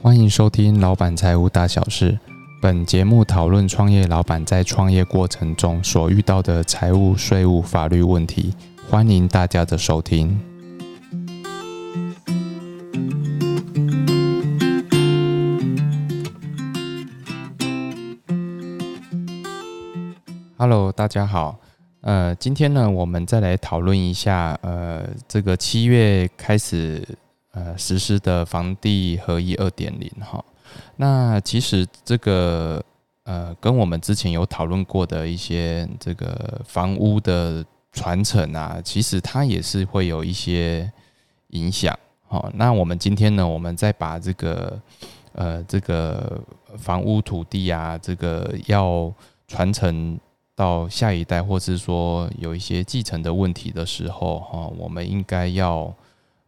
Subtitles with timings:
[0.00, 2.12] 欢迎收听《老板财务大小事》。
[2.62, 8.54] 本节目讨论创业老板在创业过程中所遇到的财务、税务、法律问题。
[8.88, 10.40] 欢迎大家的收听。
[20.56, 21.58] Hello，大家好。
[22.02, 27.02] 呃，今天呢，我们再来讨论一下，呃，这个七月开始。
[27.58, 30.44] 呃，实施的房地合一二点零哈，
[30.94, 32.80] 那其实这个
[33.24, 40.88] 呃，跟我们之前有讨论过的一些这个房屋的传承啊，其实它也是会有一些
[41.48, 41.98] 影响。
[42.28, 44.80] 好，那我们今天呢，我们再把这个
[45.32, 46.40] 呃，这个
[46.76, 49.12] 房屋土地啊，这个要
[49.48, 50.16] 传承
[50.54, 55.92] 到下一代，或是说有一些继承的问题的时候，哈，我们应该要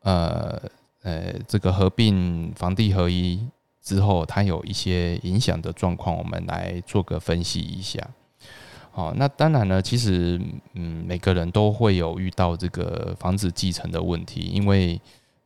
[0.00, 0.60] 呃。
[1.06, 3.38] 呃，这个合并房地合一
[3.80, 8.00] 之后，它有一些影响的状况，我们来做个分析一下。
[8.90, 10.40] 好，那当然呢，其实
[10.74, 15.00] 嗯，每个人都会有遇到这个房子继承的问题，因为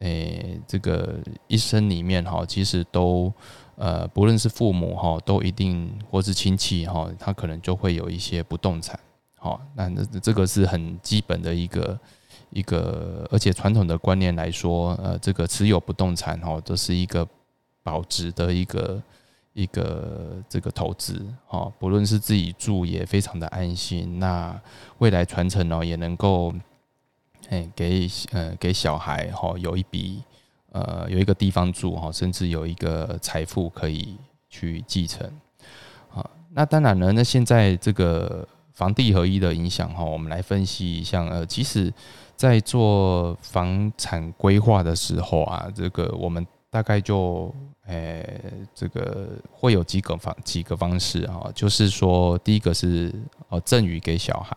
[0.00, 3.32] 诶，这个一生里面哈，其实都
[3.76, 8.98] 呃，不论是父母哈，都一定或是亲戚哈，他可能就会有一些不动产。
[9.38, 11.96] 好，那这这个是很基本的一个。
[12.54, 17.26] 一个，而且传统的观念来说，呃，这个持有不动产哦，这是一个
[17.82, 19.02] 保值的一个
[19.54, 24.56] 一个这个投资哦，不论是自己住也非常的安心，那
[24.98, 26.54] 未来传承哦也能够，
[27.48, 30.22] 哎，给呃给小孩哈有一笔
[30.70, 34.16] 呃有一个地方住哈，甚至有一个财富可以
[34.48, 35.28] 去继承
[36.14, 36.24] 啊。
[36.50, 41.90] 那当然了，那现在这个房地合一的影响哈，我们来分析一下，呃，其实。
[42.36, 47.54] 在做房产规划的时候啊，这个我们大概就，
[47.86, 48.42] 诶，
[48.74, 53.14] 这个会有几个方几个方式啊，就是说，第一个是
[53.48, 54.56] 哦赠与给小孩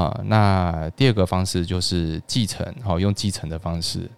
[0.00, 4.08] 啊，那第二个方式就是继承，好用继承的方式，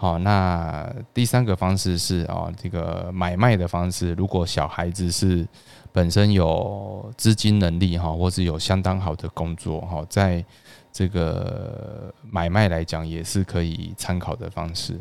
[0.00, 5.44] 好，那第三个方式是啊这个买卖的方式，如果小孩子是
[5.90, 10.44] 本身有资金能力哈，或是有相当好的工作哈，在
[10.92, 14.96] 这个买卖来讲也是可以参考的方式。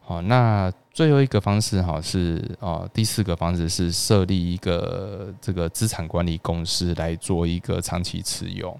[0.00, 8.76] 好，那最后一个方式哈是啊，第四个方式是设立一个这个资产管理公司来做一个长期持有。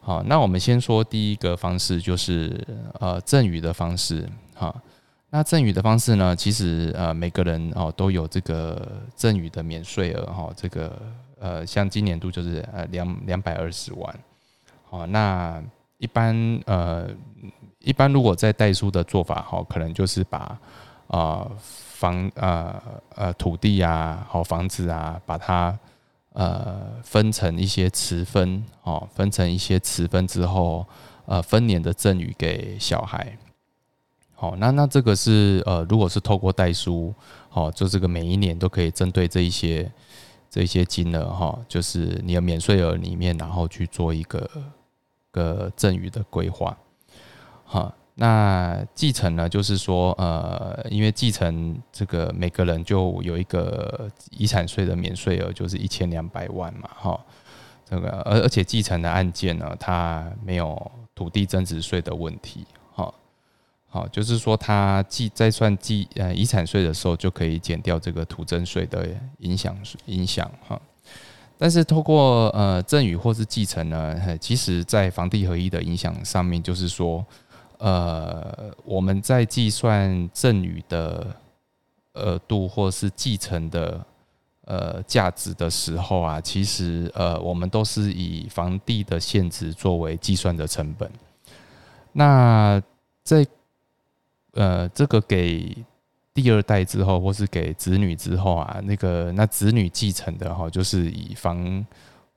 [0.00, 2.66] 好，那我们先说第一个方式，就是
[2.98, 4.26] 呃赠与的方式。
[4.60, 4.82] 哈，
[5.30, 11.00] 那赠与的方式呢，其实呃每个人哦都有这个赠与的免税额哈，这个
[11.38, 14.14] 呃像今年度就是呃两两百二十万。
[14.90, 15.62] 哦，那
[15.96, 17.08] 一般呃，
[17.78, 20.58] 一般如果在代书的做法哈，可能就是把
[21.06, 22.82] 啊房呃
[23.14, 25.78] 呃土地啊，好房子啊，把它
[26.32, 30.84] 呃分成一些词分，哦，分成一些词分之后，
[31.26, 33.38] 呃分年的赠与给小孩。
[34.40, 37.14] 好，那那这个是呃，如果是透过代书，
[37.50, 39.92] 好，就这个每一年都可以针对这一些
[40.48, 44.48] 这一些金额哈，就是你的免税额里面，然后去做一个。
[45.32, 46.76] 个赠与的规划，
[47.62, 49.48] 好，那继承呢？
[49.48, 57.20] 就是说，呃，因为继承这个每个人就有一个遗产税的免税额，就是一千两百万嘛，哈，
[57.88, 62.66] 这个而而且继承的案件呢，它没有土地增值税的问题，
[63.92, 69.08] 好，就是说，它计在算计呃遗产税的时候，就可以减掉这个土增税的
[69.38, 70.80] 影响影响，哈。
[71.58, 77.26] 但是透过呃赠与或是继承呢，其实在房地合一的影响上面，就是说，
[77.78, 81.26] 呃，我们在计算赠与的
[82.14, 84.06] 额度或是继承的
[84.66, 91.10] 呃价值的时候啊，其实呃我们都是以房地的现值作为计算的成本。
[92.12, 92.80] 那
[93.22, 93.46] 在
[94.52, 95.76] 呃这个给。
[96.32, 101.84] 第二代之后，或是给子女之后啊，那个那子女继承的哈，就是以房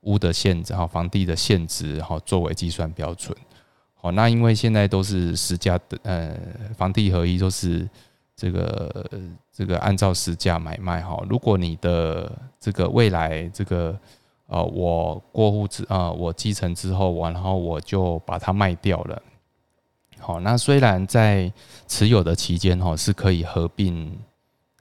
[0.01, 3.37] 屋的现值哈，房地的现值哈作为计算标准。
[3.93, 6.35] 好，那因为现在都是实价的，呃，
[6.75, 7.87] 房地合一都是
[8.35, 9.09] 这个
[9.51, 11.23] 这个按照实价买卖哈。
[11.29, 12.29] 如果你的
[12.59, 13.97] 这个未来这个
[14.47, 19.21] 呃，我过户之啊，我继承之后完，然后我就把它卖掉了。
[20.25, 21.51] 好，那虽然在
[21.85, 24.17] 持有的期间哈是可以合并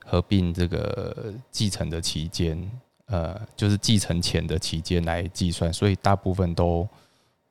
[0.05, 2.71] 合并这个继承的期间，
[3.07, 6.89] 呃，就是继承前的期间来计算，所以大部分都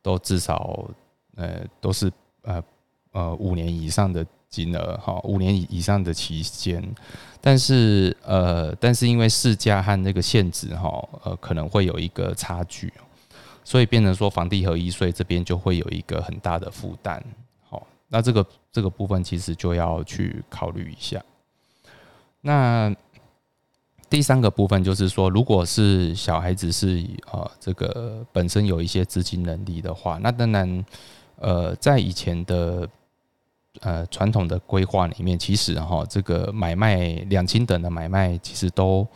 [0.01, 0.89] 都至少
[1.35, 2.09] 呃都是
[2.43, 2.63] 呃
[3.11, 6.81] 呃五年以上的金额哈，五年以上的期间，
[7.41, 12.94] 但是呃，但是因为市价和那个限值哈，呃，可能会有一个差距，
[13.65, 17.21] 所以变成说房地合一税这边就会有一个很大的负担。
[18.13, 21.23] 那这个这个部分其实就要去考虑一下。
[22.41, 22.93] 那
[24.09, 30.85] 第三个部分就是说，如果是小孩子是呃这个本身有一些资金能力的话，那当然
[31.37, 32.89] 呃在以前的
[33.79, 36.97] 呃传统的规划里面，其实哈这个买卖
[37.29, 39.07] 两清等的买卖，其实都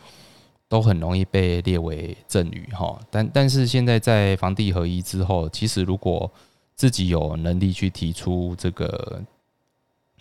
[0.66, 2.98] 都很容易被列为赠与哈。
[3.10, 6.32] 但但是现在在房地合一之后，其实如果
[6.76, 9.20] 自己有能力去提出这个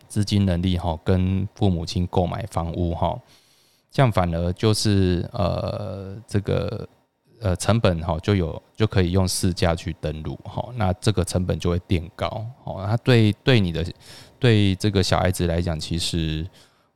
[0.07, 3.19] 资金能力哈，跟父母亲购买房屋哈。
[3.91, 6.87] 这样反而就是呃，这个
[7.39, 12.27] 呃成本哈就有就可以用市价去登录哈，那这个成本就会垫高
[12.65, 12.85] 哦。
[12.87, 13.85] 那对对你的
[14.39, 16.45] 对这个小孩子来讲，其实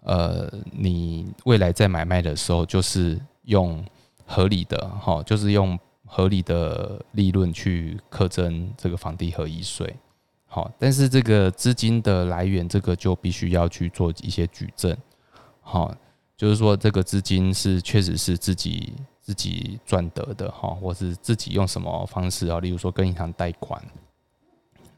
[0.02, 3.82] 呃你未来在买卖的时候，就是用
[4.26, 5.80] 合理的哈，就是用
[6.10, 9.96] 合理的利润去课征这个房地合一税。
[10.48, 14.98] 好，但是这个资金的来源，这个就必须要去做一些举证，
[15.62, 15.96] 好。
[16.36, 22.62] 就是说，这个资金是确实是自己自己赚得的哈，或是自己用什么方式啊？
[22.62, 23.84] 例如说跟银行贷款，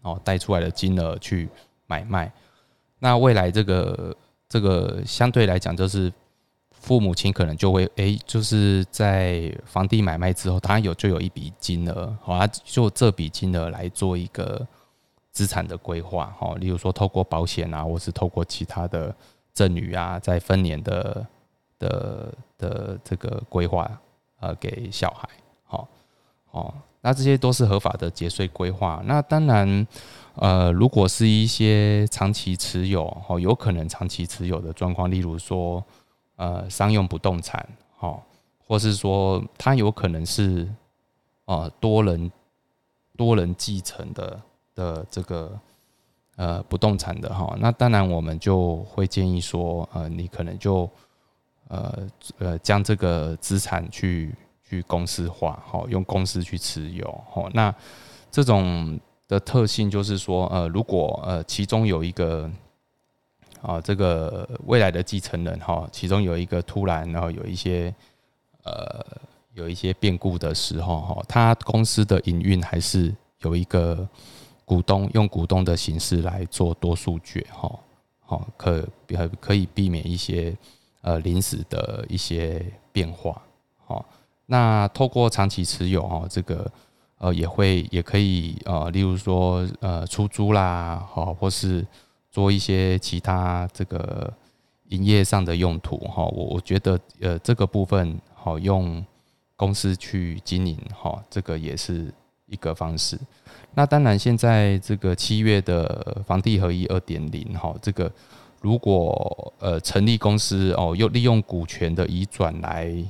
[0.03, 1.49] 哦，贷出来的金额去
[1.87, 2.31] 买卖。
[2.99, 4.15] 那未来这个
[4.47, 6.13] 这个相对来讲，就是
[6.81, 14.67] 父母亲可能就会诶，就是在房地买卖之后，他有就有一笔金额，好，他就这笔金额来做一个
[15.31, 19.15] 资产的规划，哈，例如说透过保险啊，或是透过其他的。
[19.53, 21.27] 赠与啊，在分年的
[21.77, 23.85] 的的这个规划，
[24.39, 25.27] 呃，给小孩，
[25.65, 25.85] 好，
[26.51, 29.03] 哦，那这些都是合法的节税规划。
[29.05, 29.85] 那当然，
[30.35, 35.83] 呃，如果是一些长期持有，哦，有可能长期持有的状况，例如说，
[36.41, 38.23] 呃，商用不动产，好，
[38.67, 40.67] 或是说，它有可能是，
[41.45, 42.31] 呃，多人
[43.15, 44.41] 多人继承的
[44.73, 45.59] 的这个。
[46.37, 50.89] 呃，不动产的哈，那当然我们就会建议说，呃，你可能就
[51.67, 52.07] 呃
[52.39, 54.33] 呃将这个资产去
[54.63, 57.71] 去公司化，好，用公司去持有，好，那
[58.31, 62.49] 这种的特性就是说，呃，如果呃其中有一个
[63.61, 67.93] 啊这个未来的继承人哈，其中有一个突然然后有一些
[68.63, 69.05] 呃
[69.53, 74.07] 有一些变故的时候哈，他公司的营运还是有一个。
[74.63, 77.69] 股东用股东的形式来做多数决，哈，
[78.21, 80.55] 好可可可以避免一些
[81.01, 83.41] 呃临时的一些变化，
[83.85, 84.05] 好，
[84.45, 86.71] 那透过长期持有，哈，这个
[87.17, 91.85] 呃也会也可以呃，例如说呃出租啦，好，或是
[92.31, 94.33] 做一些其他这个
[94.87, 99.05] 营业上的用途，哈，我我觉得呃这个部分好用
[99.55, 102.11] 公司去经营，哈，这个也是
[102.47, 103.19] 一个方式。
[103.73, 108.11] 那当然，现在这个七月的房地合一二点零，哈，这个
[108.59, 113.03] 如果呃成立公司哦，又利用股权的移转来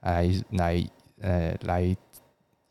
[0.00, 0.86] 来来
[1.20, 1.96] 呃来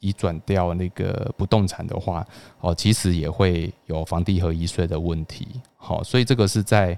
[0.04, 2.24] 移转掉那个不动产的话，
[2.60, 5.48] 哦，其实也会有房地合一税的问题，
[5.78, 6.98] 好，所以这个是在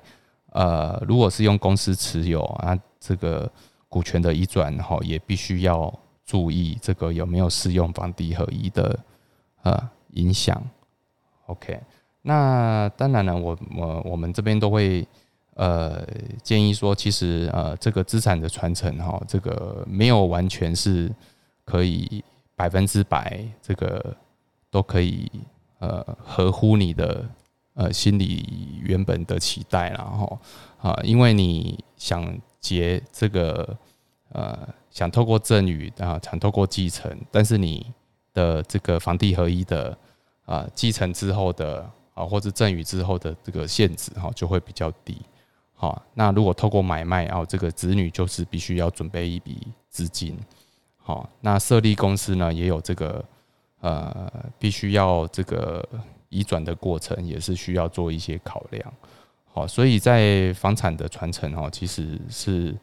[0.51, 3.49] 呃，如果是用公司持有啊，这个
[3.87, 5.93] 股权的移转，哈，也必须要
[6.25, 8.99] 注意这个有没有适用房地合一的
[9.61, 9.89] 呃。
[10.15, 10.63] 影响
[11.47, 11.77] ，OK，
[12.21, 15.05] 那当然了，我我我们这边都会
[15.55, 16.07] 呃
[16.41, 21.13] 建议说，其实呃这个资产的传承哈，这个没有完全是
[21.65, 22.23] 可以
[22.55, 24.15] 百分之百这个
[24.71, 25.31] 都可以
[25.79, 27.27] 呃合乎你的
[27.73, 30.39] 呃心里原本的期待，然后
[30.79, 33.77] 啊，因为你想结这个
[34.29, 37.93] 呃想透过赠与啊，想透过继承，但是你
[38.33, 39.97] 的这个房地合一的。
[40.45, 45.19] 啊，继承之后的啊，或者赠与之后的这个限制哈，就会比较低。
[45.73, 50.37] 好，那如果透过买卖啊，这个子女就是必须要准备一笔资金。
[51.05, 53.23] 好，那设立公司呢，也有这个
[53.79, 55.87] 呃，必须要这个
[56.29, 58.93] 移转的过程，也是需要做一些考量。
[59.53, 62.75] 好，所以在房产的传承哈，其实是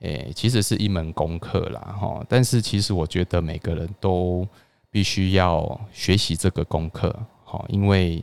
[0.00, 2.24] 诶，其实是一门功课啦哈。
[2.28, 4.46] 但是其实我觉得每个人都。
[4.92, 8.20] 必须要学习这个功课，好，因为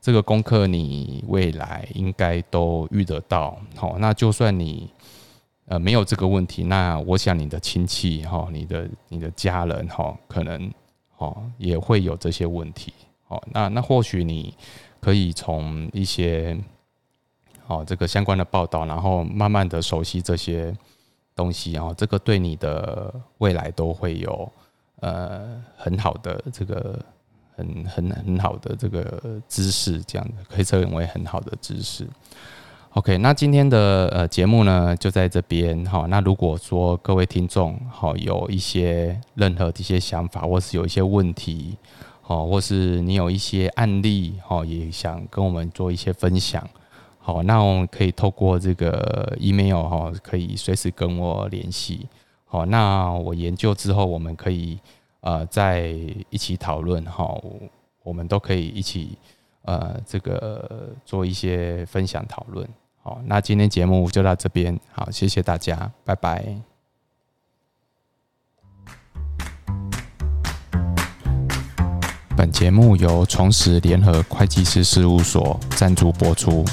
[0.00, 4.88] 这个功课你未来应该都遇得到，好，那就算你
[5.66, 10.70] 呃没有这个问题，那我想你的亲戚哈，你的你的家人哈，可能
[11.16, 12.92] 哦也会有这些问题，
[13.28, 14.54] 哦，那那或许你
[15.00, 16.56] 可以从一些
[17.66, 20.76] 哦这个相关的报道，然后慢慢的熟悉这些
[21.34, 24.52] 东西，然后这个对你的未来都会有
[25.00, 26.98] 呃很好的这个
[27.56, 32.06] 很很很好的这个知识，这样的可以称为很好的知识。
[32.94, 36.06] OK，那今天的呃节目呢就在这边哈。
[36.08, 41.76] 那如果说各位听众好有一些任何的一些想法，或是有一些问题，
[42.22, 46.64] 好，或是你有一些案例，好，也想跟我们做一些分享，
[47.18, 52.06] 好，那我们可以透过这个 email 哈，可以随时跟我联系。
[52.44, 54.78] 好，那我研究之后，我们可以
[55.22, 55.88] 呃再
[56.30, 57.36] 一起讨论哈，
[58.04, 59.18] 我们都可以一起
[59.62, 62.64] 呃这个做一些分享讨论。
[63.06, 64.80] 好，那今天节目就到这边。
[64.90, 66.42] 好，谢谢大家，拜拜。
[72.34, 76.64] 本节目由重实联合会计师事务所赞助播出。